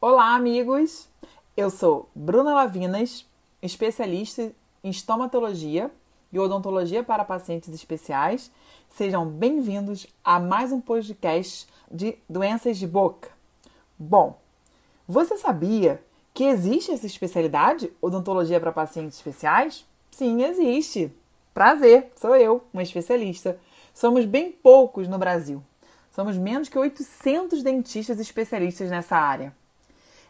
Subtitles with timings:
[0.00, 1.08] Olá, amigos!
[1.56, 3.26] Eu sou Bruna Lavinas,
[3.60, 4.52] especialista
[4.84, 5.90] em estomatologia
[6.32, 8.48] e odontologia para pacientes especiais.
[8.90, 13.28] Sejam bem-vindos a mais um podcast de doenças de boca.
[13.98, 14.38] Bom,
[15.04, 16.00] você sabia
[16.32, 19.84] que existe essa especialidade, odontologia para pacientes especiais?
[20.12, 21.12] Sim, existe.
[21.52, 23.58] Prazer, sou eu, uma especialista.
[23.92, 25.60] Somos bem poucos no Brasil.
[26.12, 29.52] Somos menos que 800 dentistas especialistas nessa área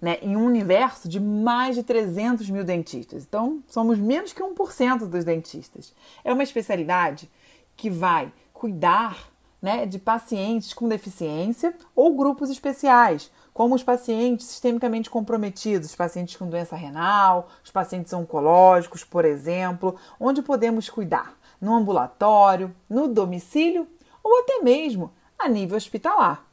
[0.00, 3.24] né, em um universo de mais de 300 mil dentistas.
[3.24, 5.94] Então, somos menos que 1% dos dentistas.
[6.24, 7.30] É uma especialidade
[7.76, 15.08] que vai cuidar né, de pacientes com deficiência ou grupos especiais, como os pacientes sistemicamente
[15.08, 21.74] comprometidos, os pacientes com doença renal, os pacientes oncológicos, por exemplo, onde podemos cuidar no
[21.74, 23.86] ambulatório, no domicílio
[24.22, 26.44] ou até mesmo a nível hospitalar.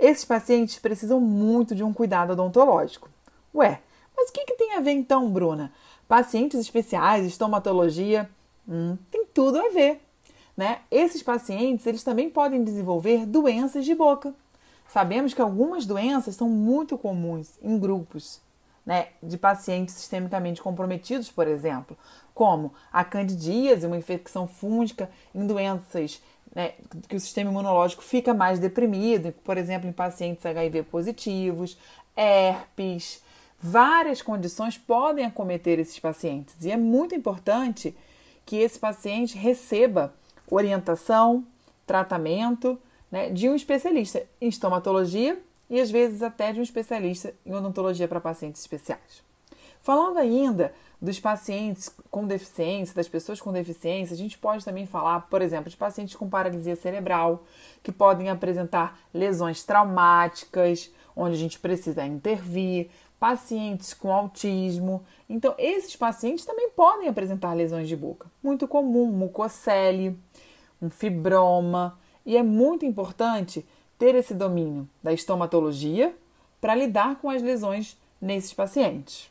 [0.00, 3.10] Esses pacientes precisam muito de um cuidado odontológico.
[3.54, 3.82] Ué,
[4.16, 5.70] mas o que, que tem a ver então, Bruna?
[6.08, 8.28] Pacientes especiais, estomatologia,
[8.66, 10.00] hum, tem tudo a ver.
[10.56, 10.78] Né?
[10.90, 14.34] Esses pacientes eles também podem desenvolver doenças de boca.
[14.88, 18.40] Sabemos que algumas doenças são muito comuns em grupos
[18.84, 21.96] né, de pacientes sistemicamente comprometidos, por exemplo,
[22.34, 26.22] como a candidíase, uma infecção fúngica em doenças
[26.54, 26.72] né,
[27.08, 31.78] que o sistema imunológico fica mais deprimido, por exemplo, em pacientes HIV positivos,
[32.16, 33.22] herpes,
[33.58, 37.94] várias condições podem acometer esses pacientes e é muito importante
[38.44, 40.12] que esse paciente receba
[40.50, 41.44] orientação,
[41.86, 42.78] tratamento
[43.10, 48.08] né, de um especialista em estomatologia e às vezes até de um especialista em odontologia
[48.08, 49.22] para pacientes especiais.
[49.82, 55.28] Falando ainda dos pacientes com deficiência, das pessoas com deficiência, a gente pode também falar,
[55.28, 57.44] por exemplo, de pacientes com paralisia cerebral,
[57.82, 65.02] que podem apresentar lesões traumáticas, onde a gente precisa intervir, pacientes com autismo.
[65.28, 68.30] Então, esses pacientes também podem apresentar lesões de boca.
[68.42, 70.18] Muito comum, mucocele,
[70.80, 73.66] um fibroma, e é muito importante
[73.98, 76.14] ter esse domínio da estomatologia
[76.60, 79.30] para lidar com as lesões nesses pacientes.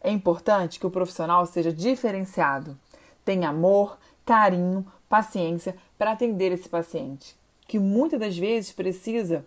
[0.00, 2.76] É importante que o profissional seja diferenciado,
[3.24, 7.36] tenha amor, carinho, paciência para atender esse paciente,
[7.66, 9.44] que muitas das vezes precisa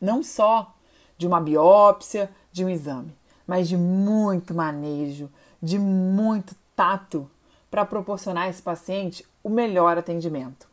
[0.00, 0.74] não só
[1.18, 3.14] de uma biópsia, de um exame,
[3.46, 5.30] mas de muito manejo,
[5.62, 7.28] de muito tato
[7.70, 10.68] para proporcionar a esse paciente o melhor atendimento.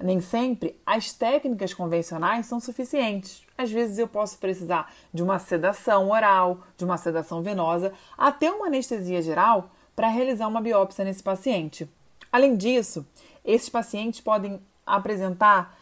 [0.00, 3.44] Nem sempre as técnicas convencionais são suficientes.
[3.56, 8.66] Às vezes eu posso precisar de uma sedação oral, de uma sedação venosa, até uma
[8.66, 11.88] anestesia geral para realizar uma biópsia nesse paciente.
[12.32, 13.06] Além disso,
[13.44, 15.78] esses pacientes podem apresentar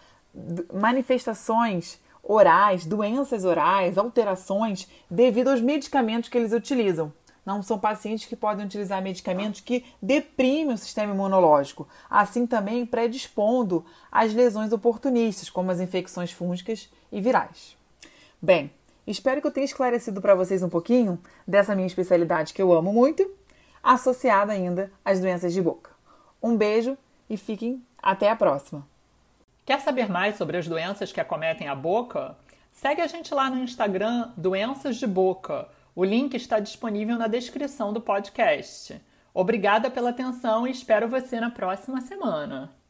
[0.73, 7.13] manifestações orais, doenças orais, alterações devido aos medicamentos que eles utilizam.
[7.45, 13.85] Não são pacientes que podem utilizar medicamentos que deprimem o sistema imunológico, assim também predispondo
[14.11, 17.77] às lesões oportunistas, como as infecções fúngicas e virais.
[18.41, 18.71] Bem,
[19.07, 22.93] espero que eu tenha esclarecido para vocês um pouquinho dessa minha especialidade que eu amo
[22.93, 23.29] muito,
[23.83, 25.91] associada ainda às doenças de boca.
[26.41, 26.97] Um beijo
[27.29, 28.87] e fiquem até a próxima.
[29.65, 32.37] Quer saber mais sobre as doenças que acometem a boca?
[32.73, 37.93] Segue a gente lá no Instagram Doenças de Boca o link está disponível na descrição
[37.93, 39.01] do podcast.
[39.35, 42.82] Obrigada pela atenção e espero você na próxima semana.